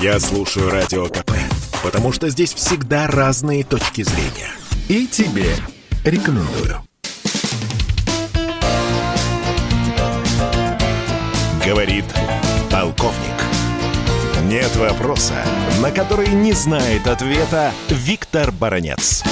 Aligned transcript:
Я 0.00 0.18
слушаю 0.18 0.70
Радио 0.70 1.08
КП, 1.08 1.32
потому 1.82 2.10
что 2.10 2.30
здесь 2.30 2.54
всегда 2.54 3.06
разные 3.06 3.64
точки 3.64 4.00
зрения. 4.00 4.50
И 4.88 5.06
тебе 5.06 5.54
рекомендую. 6.04 6.82
Говорит 11.66 12.06
полковник. 12.70 13.44
Нет 14.44 14.74
вопроса, 14.76 15.34
на 15.82 15.90
который 15.90 16.28
не 16.28 16.54
знает 16.54 17.06
ответа 17.06 17.70
Виктор 17.90 18.52
Баранец. 18.52 19.22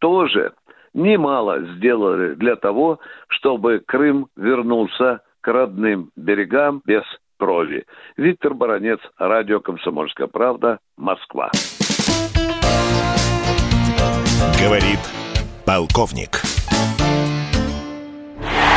тоже 0.00 0.52
немало 0.94 1.60
сделали 1.76 2.34
для 2.34 2.56
того, 2.56 3.00
чтобы 3.28 3.82
Крым 3.86 4.28
вернулся 4.36 5.20
к 5.40 5.48
родным 5.48 6.10
берегам 6.16 6.82
без 6.84 7.02
крови. 7.38 7.84
Виктор 8.16 8.54
Баранец, 8.54 9.00
радио 9.18 9.60
«Комсомольская 9.60 10.26
правда», 10.26 10.78
Москва. 10.96 11.50
Говорит 14.62 15.00
полковник. 15.64 16.42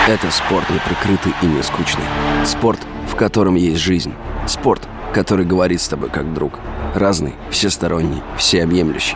Это 0.08 0.32
спорт 0.32 0.70
не 0.70 0.80
прикрытый 0.80 1.34
и 1.42 1.46
не 1.46 1.62
скучный. 1.64 2.04
Спорт, 2.46 2.80
в 3.08 3.16
котором 3.16 3.56
есть 3.56 3.80
жизнь. 3.80 4.14
Спорт, 4.48 4.88
который 5.14 5.46
говорит 5.46 5.80
с 5.80 5.88
тобой 5.88 6.10
как 6.10 6.34
друг. 6.34 6.60
Разный, 6.94 7.34
всесторонний, 7.50 8.22
всеобъемлющий. 8.38 9.16